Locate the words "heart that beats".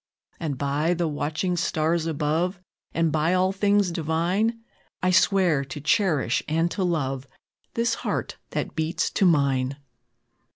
8.01-9.11